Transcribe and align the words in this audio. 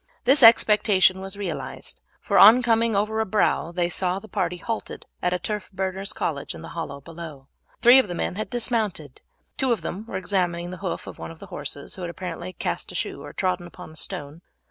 This 0.23 0.41
expectation 0.41 1.21
was 1.21 1.37
realized, 1.37 2.01
for 2.21 2.39
on 2.39 2.63
coming 2.63 2.95
over 2.95 3.19
a 3.19 3.25
brow 3.27 3.71
they 3.71 3.87
saw 3.87 4.17
the 4.17 4.27
party 4.27 4.57
halted 4.57 5.05
at 5.21 5.31
a 5.31 5.37
turf 5.37 5.71
burner's 5.71 6.11
cottage 6.11 6.55
in 6.55 6.63
the 6.63 6.69
hollow 6.69 7.01
below. 7.01 7.49
Three 7.83 7.99
of 7.99 8.07
the 8.07 8.15
men 8.15 8.33
had 8.33 8.49
dismounted; 8.49 9.21
two 9.57 9.71
of 9.71 9.81
them 9.83 10.07
were 10.07 10.17
examining 10.17 10.71
the 10.71 10.77
hoof 10.77 11.05
of 11.05 11.19
one 11.19 11.29
of 11.29 11.37
the 11.37 11.45
horses, 11.53 11.95
which 11.97 12.01
had 12.01 12.09
apparently 12.09 12.53
cast 12.53 12.91
a 12.91 12.95
shoe 12.95 13.21
or 13.21 13.31
trodden 13.31 13.67
upon 13.67 13.91
a 13.91 13.95
stone. 13.95 14.41